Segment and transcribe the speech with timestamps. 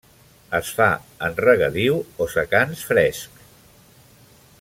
[0.59, 0.87] Es fa
[1.27, 3.37] en regadiu o secans frescs.